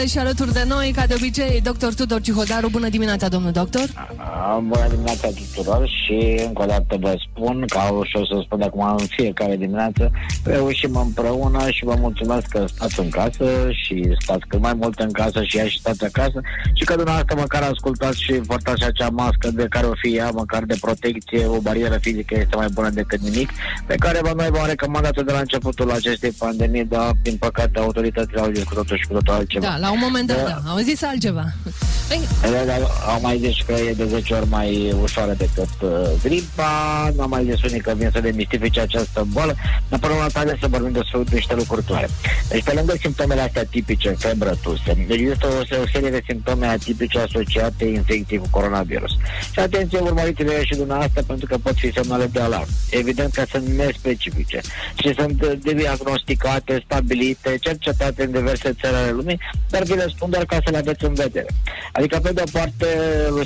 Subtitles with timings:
[0.00, 2.68] Deci alături de noi, ca de obicei, doctor Tudor Cihodaru.
[2.68, 3.86] Bună dimineața, domnul doctor!
[4.62, 8.64] Bună dimineața tuturor și încă o dată vă spun, ca și o să spun de
[8.64, 10.10] acum în fiecare dimineață,
[10.44, 15.10] reușim împreună și vă mulțumesc că stați în casă și stați cât mai mult în
[15.10, 16.40] casă și ea și stați acasă
[16.72, 20.62] și că dumneavoastră măcar ascultați și portați acea mască de care o fi ea, măcar
[20.62, 23.50] de protecție, o barieră fizică este mai bună decât nimic,
[23.86, 28.40] pe care vă noi v-am recomandat de la începutul acestei pandemii, dar din păcate autoritățile
[28.40, 29.66] au zis cu totul și cu totul altceva.
[29.66, 30.70] Da, la un moment dat, da.
[30.70, 31.44] Au zis altceva.
[32.08, 32.20] Păi...
[33.06, 35.90] Au mai zis că e de 10 ori mai ușoară decât uh,
[36.22, 39.54] gripa, n-am mai zis unii că vin să demistifice această boală,
[39.88, 42.08] dar până la urmă să vorbim despre niște lucruri clare.
[42.48, 46.66] Deci, pe lângă simptomele astea tipice, febră, tuse, deci există o, o serie de simptome
[46.66, 49.10] atipice asociate infecției cu coronavirus.
[49.52, 52.68] Și atenție, urmăriți-le și dumneavoastră, pentru că pot fi semnale de alarm.
[52.90, 54.60] Evident că sunt nespecifice
[54.94, 59.40] și sunt diagnosticate, stabilite, cercetate în diverse țări ale lumii,
[59.74, 61.50] dar vi le spun doar ca să le aveți în vedere.
[61.92, 62.88] Adică, pe de-o parte,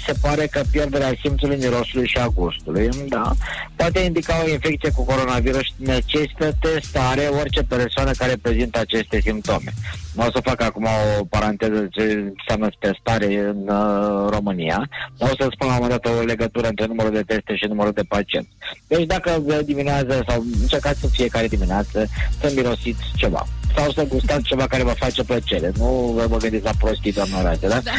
[0.07, 3.33] se pare că pierderea simțului mirosului și a gustului, da,
[3.77, 9.73] poate indica o infecție cu coronavirus și necesită testare orice persoană care prezintă aceste simptome.
[10.15, 10.87] Nu o să fac acum
[11.21, 12.03] o paranteză ce
[12.37, 16.67] înseamnă testare în uh, România, dar o să spun la un moment dat o legătură
[16.69, 18.49] între numărul de teste și numărul de pacienți.
[18.87, 22.07] Deci dacă dimineața sau încercați în fiecare dimineață
[22.41, 23.47] să mirosiți ceva
[23.79, 25.73] sau să gustați ceva care vă face plăcere.
[25.77, 27.81] Nu vă, vă gândiți la prostii, doamna Rade, da?
[27.85, 27.93] da.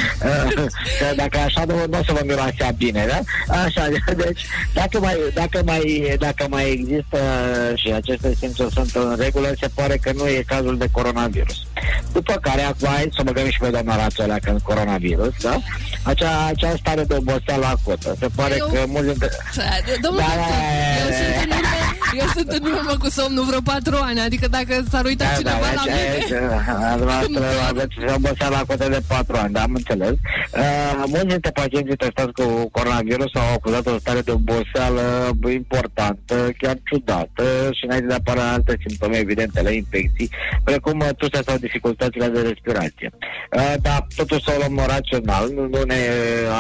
[1.22, 3.20] dacă așa, nu, nu o să vă miroasea bine, da?
[3.54, 3.88] Așa,
[4.24, 4.42] deci,
[4.74, 7.20] dacă mai, dacă mai, dacă mai există
[7.76, 11.58] și aceste simțuri sunt în regulă, se pare că nu e cazul de coronavirus.
[12.14, 15.58] După care, acum, să mă gândim și pe doamna Rațu alea când coronavirus, da?
[16.04, 18.16] Acea, acea stare de oboseală acută.
[18.20, 18.68] Se pare eu...
[18.68, 19.30] că mulți dintre...
[20.02, 20.34] Domnul da,
[21.02, 21.59] eu sunt în urmă,
[22.14, 25.68] eu sunt în urmă cu somnul vreo patru ani, adică dacă s-ar uita da, cineva
[25.76, 27.24] da, la mine...
[27.26, 30.10] Dumneavoastră aveți oboseală acută de patru ani, da, am înțeles.
[30.12, 35.04] Uh, mulți dintre pacienții testați cu coronavirus au acuzat o stare de oboseală
[35.54, 37.44] importantă, chiar ciudată
[37.78, 40.30] și înainte de apare alte simptome evidente la infecții,
[40.64, 43.10] precum tusea sau dificultățile de respirație.
[43.58, 46.00] Uh, dar totuși să o luăm rațional, nu, nu ne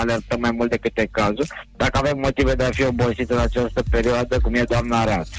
[0.02, 1.46] alertăm mai mult decât e cazul.
[1.76, 5.39] Dacă avem motive de a fi obosit în această perioadă, cum e doamna Rață,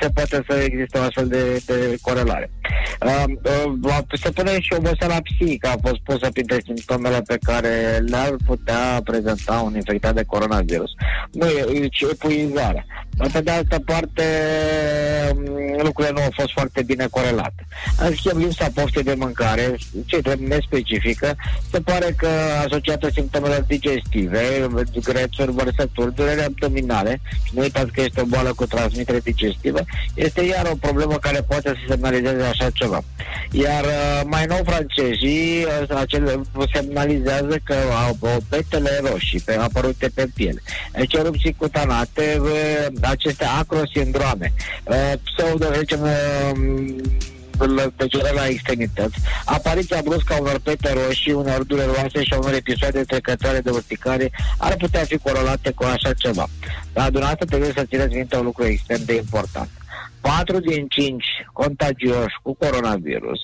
[0.00, 2.50] se poate să existe o astfel de, de corelare.
[3.06, 3.24] Uh,
[3.82, 9.00] uh, se pune și oboseala psihică, a fost pusă printre simptomele pe care le-ar putea
[9.04, 10.90] prezenta un infectat de coronavirus.
[11.32, 12.84] Nu e, ci epuizarea.
[13.32, 14.24] Pe de altă parte,
[15.34, 17.66] um, lucrurile nu au fost foarte bine corelate.
[17.98, 21.36] În schimb, lipsa poftei de mâncare, ce trebuie nespecifică,
[21.70, 22.28] se pare că
[22.66, 24.68] asociată simptomelor digestive,
[25.02, 29.80] grețuri, vărsături, durere abdominale, și nu uitați că este o boală cu transmitere digestivă,
[30.14, 33.02] este iar o problemă care poate să semnalizeze așa ceva.
[33.50, 36.40] Iar uh, mai nou francezii uh, acele,
[36.72, 37.74] semnalizează că
[38.06, 40.62] au petele roșii pe, apărute pe piele.
[40.92, 44.52] Deci erupții cutanate, uh, aceste acrosindrome,
[45.22, 46.00] pseudo, zicem,
[47.96, 53.04] tăcere la extremități, apariția bruscă a unor pete roșii, unor dureroase și a unor episoade
[53.04, 56.46] trecătoare de urticare ar putea fi corelate cu așa ceva.
[56.92, 59.68] Dar dumneavoastră trebuie să țineți minte un lucru extrem de important.
[60.20, 63.40] 4 din 5 contagioși cu coronavirus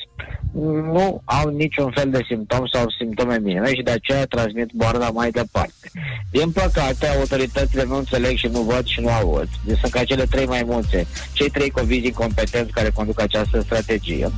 [0.92, 5.30] nu au niciun fel de simptom sau simptome minime și de aceea transmit boala mai
[5.30, 5.90] departe.
[6.30, 9.48] Din păcate, autoritățile nu înțeleg și nu văd și nu aud.
[9.64, 14.30] Deci sunt ca cele trei mai multe, cei trei covizi incompetenți care conduc această strategie.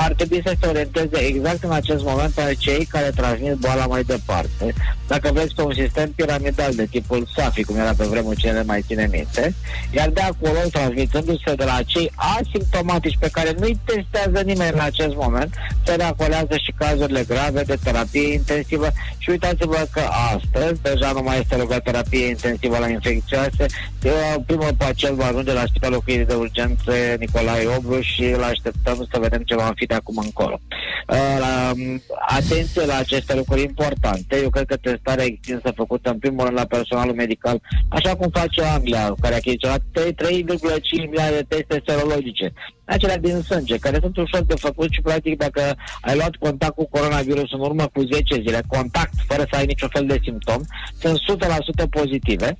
[0.00, 4.02] Ar trebui să se orienteze exact în acest moment pe cei care transmit boala mai
[4.02, 4.74] departe.
[5.06, 8.84] Dacă vreți pe un sistem piramidal de tipul SAFI, cum era pe vremuri cele mai
[8.86, 9.54] ține minte,
[9.90, 15.14] iar de acolo, transmitându-se de la cei asimptomatici pe care nu-i testează nimeni în acest
[15.14, 15.54] moment,
[15.84, 18.88] se reacolează și cazurile grave de terapie intensivă
[19.18, 20.02] și uitați-vă că
[20.34, 23.66] astăzi deja nu mai este logoterapie intensivă la infecțioase.
[24.46, 29.18] Primul pacient va ajunge la Spitalul Clinic de Urgențe Nicolae Obru și îl așteptăm să
[29.20, 30.60] vedem ce va fi de acum încolo.
[31.08, 31.94] Uh,
[32.28, 34.40] atenție la aceste lucruri importante.
[34.42, 38.62] Eu cred că testarea extinsă făcută în primul rând la personalul medical, așa cum face
[38.62, 42.52] Anglia, care a achiziționat 3,5 miliarde de teste serologice
[42.88, 45.62] acelea din sânge, care sunt ușor de făcut și practic dacă
[46.00, 49.88] ai luat contact cu coronavirus în urmă cu 10 zile, contact fără să ai niciun
[49.88, 50.60] fel de simptom,
[51.00, 51.18] sunt
[51.84, 52.58] 100% pozitive,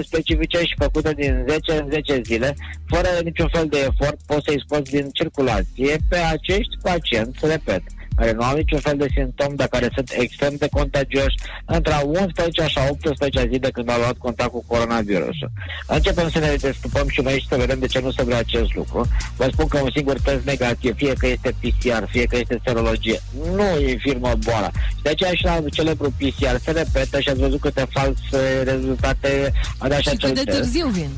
[0.00, 2.54] 100% specifice și făcute din 10 în 10 zile,
[2.86, 7.82] fără niciun fel de efort, poți să-i scoți din circulație pe acești pacienți, repet,
[8.22, 12.00] care nu au niciun fel de simptom, dar care sunt extrem de contagioși, între a
[12.00, 15.50] 11 și a 18 zi de când au luat contact cu coronavirusul.
[15.86, 18.74] Începem să ne destupăm și noi și să vedem de ce nu se vrea acest
[18.74, 19.08] lucru.
[19.36, 23.20] Vă spun că un singur test negativ, fie că este PCR, fie că este serologie,
[23.56, 24.70] nu infirmă boala.
[24.96, 29.52] Și de aceea și la celebru PCR se repetă și ați văzut câte false rezultate
[29.88, 31.10] de așa Și cât de târziu vin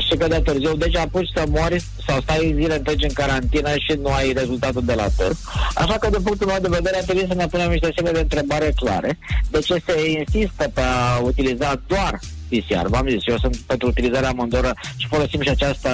[0.00, 3.98] și că de târziu, deci apuci să mori sau stai zile întregi în carantină și
[4.00, 5.38] nu ai rezultatul de la test.
[5.74, 8.72] Așa că, de punctul meu de vedere, trebuie să ne punem niște semne de întrebare
[8.76, 9.18] clare.
[9.50, 12.86] De ce se insistă pe a utiliza doar PCR.
[12.86, 15.88] V-am zis, eu sunt pentru utilizarea amândoră și folosim și această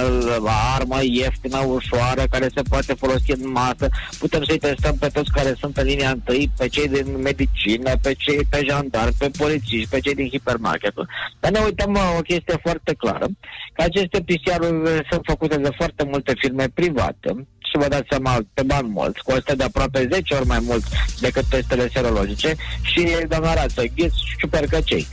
[0.75, 3.89] armă ieftină, ușoară, care se poate folosi în masă.
[4.19, 8.13] Putem să-i testăm pe toți care sunt în linia întâi, pe cei din medicină, pe
[8.17, 10.93] cei pe jandar, pe polițiști, pe cei din hipermarket.
[11.39, 13.27] Dar ne uităm o chestie foarte clară,
[13.73, 17.29] că aceste PCR-uri sunt făcute de foarte multe firme private
[17.73, 20.83] și vă dați seama pe bani mulți, costă de aproape 10 ori mai mult
[21.19, 25.07] decât testele serologice și, doamna Rață, ghiți ciupercăcei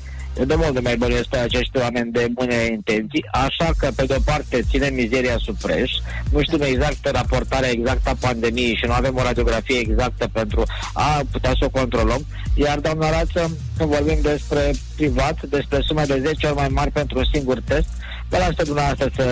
[0.44, 4.14] de mult de mai bănuiesc pe acești oameni de bune intenții, așa că, pe de
[4.18, 5.90] o parte, ținem mizeria sub preș,
[6.30, 11.20] nu știm exact raportarea exactă a pandemiei și nu avem o radiografie exactă pentru a
[11.30, 16.46] putea să o controlăm, iar, doamna Rață, când vorbim despre privat, despre sume de 10
[16.46, 17.88] ori mai mari pentru un singur test,
[18.30, 19.26] Vă las pe dumneavoastră să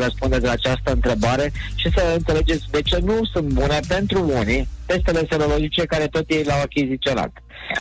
[0.00, 5.26] răspundeți la această întrebare și să înțelegeți de ce nu sunt bune pentru unii testele
[5.30, 7.32] serologice care tot ei l-au achiziționat.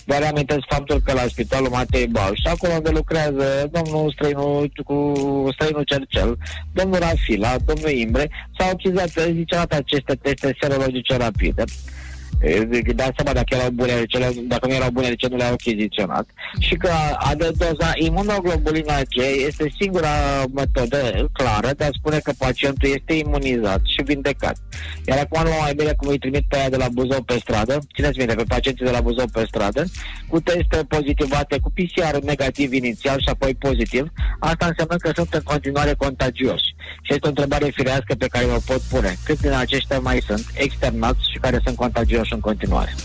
[0.05, 5.13] Vă reamintesc faptul că la Spitalul Matei Bauș, acolo unde lucrează domnul străinul, cu
[5.53, 6.37] străinul Cercel,
[6.73, 11.63] domnul Rafila, domnul Imbre, s-au achiziționat aceste teste serologice rapide
[12.95, 15.51] dați seama dacă erau bune, de ce, dacă nu erau bune, de ce nu le-au
[15.53, 16.25] achiziționat.
[16.59, 16.89] Și că
[17.57, 19.17] doza imunoglobulina G
[19.47, 20.09] este singura
[20.53, 24.57] metodă clară de a spune că pacientul este imunizat și vindecat.
[25.05, 27.79] Iar acum nu mai bine cum îi trimit pe aia de la Buzău pe stradă,
[27.95, 29.85] țineți minte, pe pacienții de la Buzău pe stradă,
[30.27, 35.41] cu teste pozitivate, cu PCR negativ inițial și apoi pozitiv, asta înseamnă că sunt în
[35.43, 36.73] continuare contagioși.
[37.01, 39.15] Și este o întrebare firească pe care o pot pune.
[39.25, 42.95] Câți din aceștia mai sunt externați și care sunt contagioși în continuare?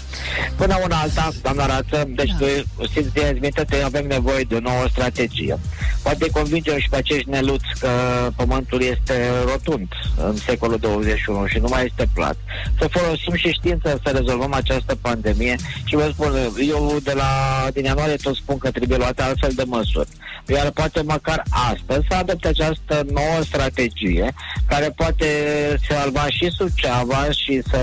[0.56, 2.36] Până una alta, doamna Rață, deci da.
[2.36, 5.58] tu simți minte că avem nevoie de o nouă strategie.
[6.02, 7.88] Poate convingem și pe acești neluți că
[8.36, 12.36] pământul este rotund în secolul 21 și nu mai este plat.
[12.78, 16.34] Să folosim și știința să rezolvăm această pandemie și vă spun,
[16.68, 17.30] eu de la
[17.72, 20.08] din ianuarie tot spun că trebuie luate altfel de măsuri.
[20.46, 24.32] Iar poate măcar astăzi să adopte această nouă strategie
[24.66, 25.26] care poate
[25.88, 27.78] salva și Suceava și să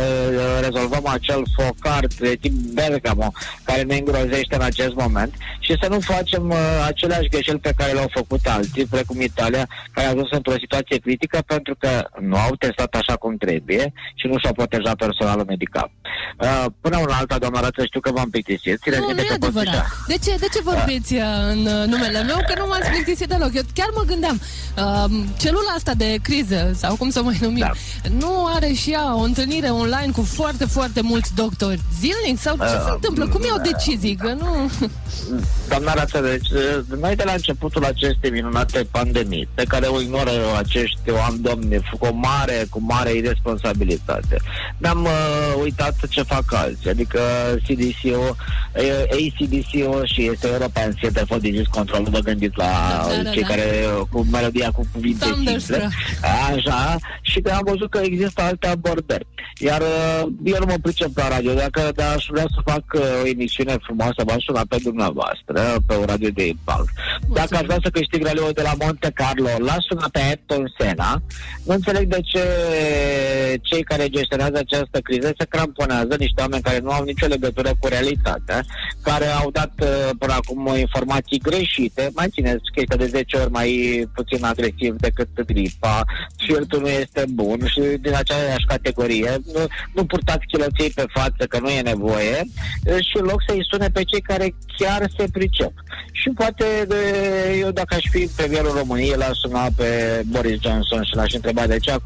[0.62, 3.32] rezolvăm acel focar de tip Bergamo
[3.64, 7.92] care ne îngrozește în acest moment și să nu facem uh, aceleași greșeli pe care
[7.92, 12.56] le-au făcut alții, precum Italia, care a ajuns într-o situație critică pentru că nu au
[12.56, 15.92] testat așa cum trebuie și nu și-au protejat personalul medical.
[16.40, 18.78] Uh, până una alta, doamna Rață, știu că v-am plictisit.
[19.00, 19.86] Nu, nu e adevărat.
[20.08, 21.22] De ce, de ce vorbiți uh.
[21.52, 22.40] în uh, numele meu?
[22.48, 23.52] Că nu m-ați plictisit deloc.
[23.54, 24.42] Eu chiar mă gândeam,
[24.78, 25.06] uh,
[25.38, 27.72] celula asta de criză, sau cum să mai numim, da.
[28.10, 32.40] nu are și ea o întâlnire online cu foarte, foarte mulți doctori zilnic?
[32.40, 33.28] Sau ce uh, se întâmplă?
[33.28, 34.16] Cum iau decizii?
[34.16, 34.72] Că nu...
[35.70, 36.48] Doamna Rață, deci
[37.00, 42.06] noi de la începutul acestei minunate pandemii, pe care o ignoră acești oameni domni cu
[42.06, 44.38] o mare, cu mare irresponsabilitate,
[44.78, 47.20] ne-am uh, uitat ce fac alții, adică
[47.68, 48.36] CDC-ul,
[49.12, 52.66] ACDC-ul și este European Center for Disease Control, vă gândiți la
[53.08, 53.48] da, da, cei da.
[53.48, 55.90] care cu melodia cu cuvinte simple.
[56.50, 59.28] Așa, și că am văzut că există alte abordări.
[59.58, 63.02] Iar uh, eu nu mă pricep la radio, dacă da, aș vrea să fac uh,
[63.24, 66.90] o emisiune frumoasă, v-aș suna pe dumneavoastră, pe o radio de impact.
[67.34, 71.22] Dacă aș vrea să câștig raliul de la Monte Carlo, las suna pe Ayrton Senna.
[71.66, 72.44] Nu înțeleg de ce
[73.62, 77.88] cei care gestionează această criză se cramponează niște oameni care nu au nicio legătură cu
[77.88, 78.66] realitatea,
[79.02, 83.70] care au dat uh, până acum informații greșite, mai țineți chestia de 10 ori mai
[84.14, 86.04] puțin agresiv decât gripa,
[86.46, 90.46] flirtul nu este bun și din aceeași categorie, nu, nu purtați
[90.88, 92.44] chiloței pe față că nu e nevoie
[93.00, 95.72] și în loc să-i sune pe cei care chiar se pricep.
[96.12, 96.96] Și poate de,
[97.60, 101.78] eu dacă aș fi premierul României l-aș suna pe Boris Johnson și l-aș întreba de
[101.78, 102.00] ce a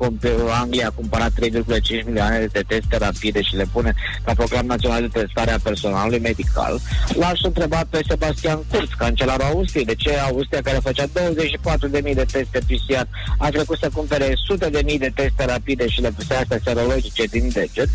[0.62, 3.94] Anglia a cumpărat 3,5 milioane de teste rapide și le pune
[4.26, 6.80] ca program național de testare a personalului medical medical,
[7.20, 12.60] l-aș întreba pe Sebastian Kurz, cancelarul Austriei, de ce Austria, care făcea 24.000 de teste
[12.68, 13.08] PCR,
[13.38, 17.24] a trecut să cumpere sute de mii de teste rapide și le puse astea serologice
[17.24, 17.90] din deget,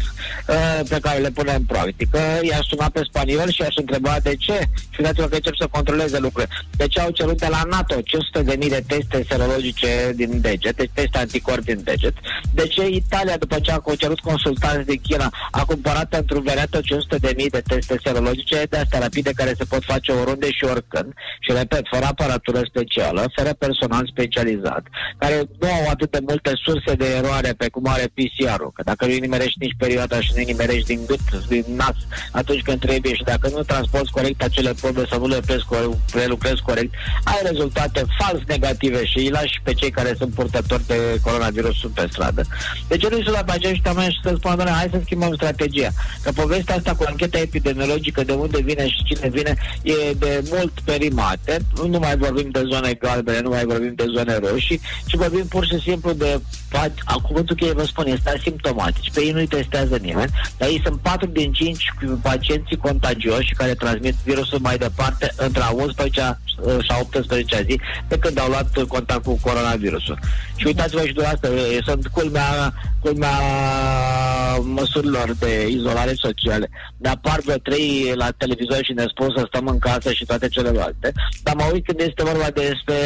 [0.48, 2.21] uh, pe care le pune în practică.
[2.42, 4.59] I-aș suna pe spaniol și aș întreba de ce.
[4.90, 6.54] Și dați-vă că încep să controleze lucrurile.
[6.76, 10.76] De ce au cerut de la NATO 500 de mii de teste serologice din deget,
[10.76, 12.14] deci teste anticorpi din deget?
[12.54, 17.16] De ce Italia, după ce a cerut consultanți din China, a cumpărat pentru vereată 500
[17.16, 21.12] de mii de teste serologice de astea rapide care se pot face oriunde și oricând
[21.40, 24.85] și repet, fără aparatură specială, fără personal specializat,
[25.18, 29.06] care nu au atât de multe surse de eroare pe cum are PCR-ul, că dacă
[29.06, 31.96] nu nimerești nici perioada și nu nimerești din gât, din nas,
[32.30, 35.40] atunci când trebuie și dacă nu transporti corect acele probe sau nu le
[36.11, 36.94] prelucrezi corect,
[37.25, 42.08] ai rezultate fals negative și îi lași pe cei care sunt purtători de coronavirus pe
[42.11, 42.42] stradă.
[42.88, 45.90] Deci nu sunt la acești oameni și să spună, hai să schimbăm strategia.
[46.23, 50.80] Că povestea asta cu ancheta epidemiologică, de unde vine și cine vine, e de mult
[50.85, 51.58] perimate.
[51.88, 55.66] Nu mai vorbim de zone galbene, nu mai vorbim de zone roșii, ci vorbim pur
[55.66, 56.40] și simplu de
[57.23, 59.11] cuvântul cheie vă spun, este asimptomatici.
[59.14, 64.14] Pe ei nu-i testează nimeni, dar ei sunt 4 din 5 pacienții contagioși care transmit
[64.25, 66.38] virusul mai departe între a 11
[66.80, 70.18] și a 18 zi de când au luat contact cu coronavirusul.
[70.56, 71.50] Și uitați-vă și dumneavoastră,
[71.85, 73.38] sunt culmea, culmea
[74.62, 76.68] măsurilor de izolare sociale.
[76.96, 80.48] Ne apar vreo trei la televizor și ne spun să stăm în casă și toate
[80.48, 81.12] celelalte.
[81.42, 82.96] Dar mă uit când este vorba despre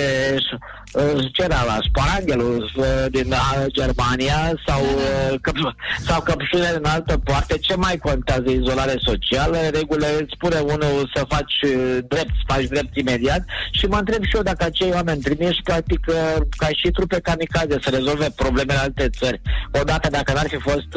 [1.32, 2.70] ce era la Sparanghelul
[3.10, 3.34] din
[3.68, 5.72] Germania sau, uh,
[6.06, 9.56] sau căpșune în altă parte, ce mai contează izolare socială?
[9.72, 14.22] Regulile îți spune unul să faci uh, drept, să faci drept imediat și mă întreb
[14.24, 18.78] și eu dacă acei oameni trimiși practic uh, ca și trupe kamikaze să rezolve problemele
[18.78, 19.40] alte țări.
[19.80, 20.90] Odată dacă n-ar fi fost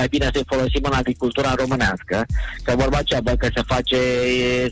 [0.00, 2.16] mai bine să-i folosim în agricultura românească,
[2.64, 4.00] că vorba cea bă, că se face,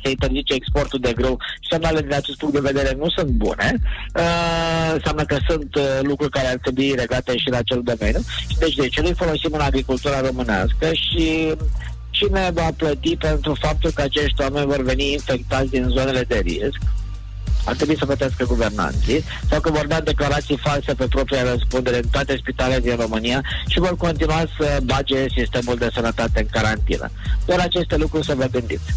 [0.03, 1.37] se interzice exportul de grâu.
[1.61, 3.69] Și semnalele din acest punct de vedere nu sunt bune,
[4.15, 8.23] uh, înseamnă că sunt uh, lucruri care ar trebui legate și la acel domeniu.
[8.59, 11.27] Deci de ce nu folosim în agricultura românească și
[12.11, 16.81] cine va plăti pentru faptul că acești oameni vor veni infectați din zonele de risc
[17.69, 22.09] ar trebui să plătească guvernanții sau că vor da declarații false pe propria răspundere în
[22.11, 27.11] toate spitalele din România și vor continua să bage sistemul de sănătate în carantină.
[27.47, 28.89] Doar aceste lucruri să vă gândiți.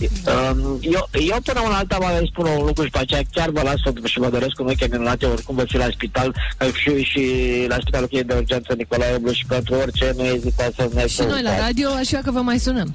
[0.00, 3.62] Um, eu, eu până una alta vă spun un lucru și pe aceea chiar vă
[3.62, 6.34] las și vă doresc un weekend minunat, oricum vă fi la spital
[6.82, 7.22] și, și
[7.68, 11.22] la spitalul cheie de urgență Nicolae Oblu și pentru orice nu ezitați să ne Și
[11.28, 12.94] noi la radio, așa că vă mai sunăm.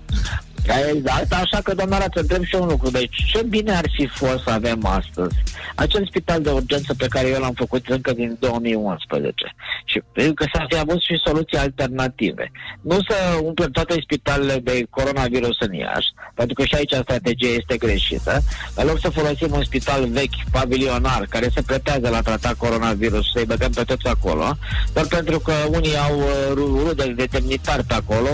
[0.93, 2.89] Exact, așa că, doamna Rață, întreb și un lucru.
[2.89, 5.36] Deci, ce bine ar fi fost să avem astăzi
[5.75, 9.55] acel spital de urgență pe care eu l-am făcut încă din 2011
[9.86, 10.01] și
[10.36, 12.51] că să fi avut și soluții alternative.
[12.81, 17.77] Nu să umplem toate spitalele de coronavirus în Iași, pentru că și aici strategia este
[17.77, 18.41] greșită.
[18.75, 23.45] În loc să folosim un spital vechi, pavilionar, care se pretează la tratat coronavirus, să-i
[23.45, 24.57] băgăm pe toți acolo,
[24.93, 28.29] doar pentru că unii au uh, rude de demnitari pe acolo,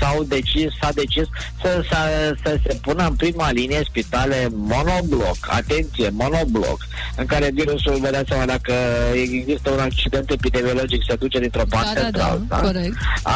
[0.00, 1.26] s-au decis, s-a decis
[1.62, 6.78] să să, să se pună în prima linie spitale monobloc, atenție, monobloc,
[7.16, 8.72] în care virusul, vă dați seama, dacă
[9.12, 12.46] există un accident epidemiologic, se duce dintr-o da, parte da, da, într-alta.
[12.48, 12.96] Da, corect.
[13.22, 13.32] A,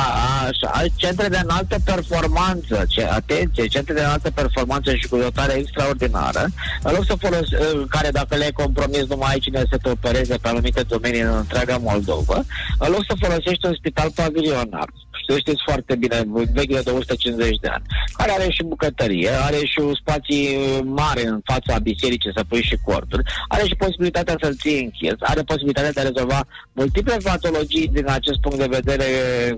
[0.49, 6.47] așa, centre de înaltă performanță, ce, atenție, centre de înaltă performanță și cu dotare extraordinară,
[6.83, 7.49] în loc să folos,
[7.88, 11.76] care dacă le-ai compromis numai aici ne să te opereze pe anumite domenii în întreaga
[11.76, 12.45] Moldova,
[12.79, 14.88] în loc să folosești un spital pavilionar
[15.28, 17.85] să știți foarte bine, vechi de 150 de ani,
[18.16, 23.23] care are și bucătărie, are și spații mari în fața bisericii să pui și corturi,
[23.49, 26.40] are și posibilitatea să-l ții închis, are posibilitatea de a rezolva
[26.73, 29.04] multiple patologii din acest punct de vedere,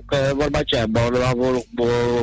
[0.05, 0.85] că vorba aceea,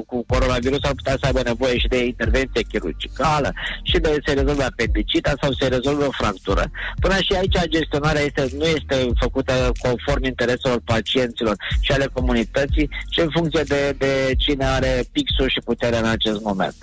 [0.07, 4.63] cu coronavirus ar putea să aibă nevoie și de intervenție chirurgicală și de se rezolve
[4.63, 6.71] apendicita sau se rezolve o fractură.
[7.01, 13.19] Până și aici gestionarea este, nu este făcută conform intereselor pacienților și ale comunității, ci
[13.19, 16.75] în funcție de, de cine are pixul și puterea în acest moment.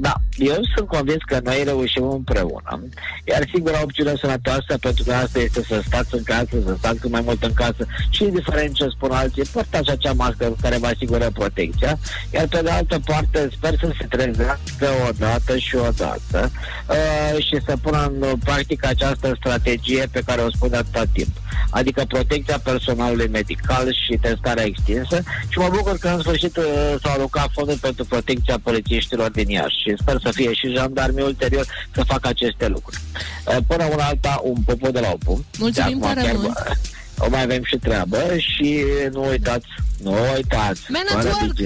[0.00, 2.82] Da, eu sunt convins că noi reușim împreună,
[3.24, 7.20] iar singura opțiune sănătoasă pentru asta este să stați în casă, să stați cât mai
[7.24, 11.98] mult în casă și indiferent ce spun alții, portați acea mască care vă asigură protecția,
[12.30, 16.50] iar pe de altă parte sper să se trezească odată și odată
[16.88, 21.36] uh, și să pună în practică această strategie pe care o spun de atâta timp,
[21.70, 26.64] adică protecția personalului medical și testarea extinsă și mă bucur că în sfârșit uh,
[27.02, 31.66] s-au alocat fonduri pentru protecția polițiștilor din Iași și sper să fie și jandarmii ulterior
[31.94, 33.00] să facă aceste lucruri.
[33.46, 35.44] Uh, până una alta, un popo de la opum.
[35.58, 36.78] Mulțumim tare mult!
[37.18, 39.66] O mai avem și treabă și nu uitați,
[40.02, 40.80] nu uitați.
[40.88, 41.58] Man at work!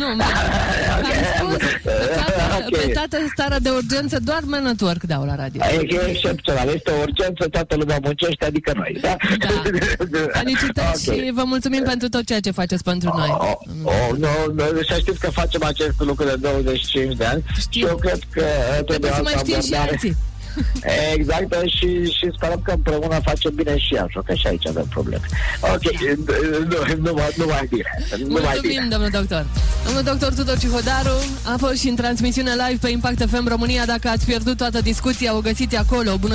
[0.00, 0.20] nu, man.
[0.94, 5.62] Am spus, pe tată starea de urgență, doar Man at work dau la radio.
[5.64, 9.16] E excepțional, este o urgență, toată lumea muncește, adică noi, da?
[9.38, 9.48] Da.
[10.38, 11.16] Felicitări okay.
[11.16, 13.28] și vă mulțumim pentru tot ceea ce faceți pentru noi.
[13.38, 17.80] Oh, oh, no, no, să știți că facem acest lucru de 25 de ani Știu.
[17.80, 18.44] și eu cred că
[18.86, 20.16] trebuie să mai știm și alții.
[21.14, 25.26] Exact, și, și sperăm că împreună facem bine și așa, că și aici avem probleme.
[25.60, 26.34] Ok, da.
[26.96, 27.88] nu, nu, nu mai bine.
[28.10, 28.86] Nu Mulțumim, mai bine.
[28.90, 29.46] domnul doctor.
[29.84, 33.84] Domnul doctor Tudor Cihodaru a fost și în transmisiune live pe Impact FM România.
[33.86, 36.10] Dacă ați pierdut toată discuția, o găsiți acolo.
[36.10, 36.28] Bună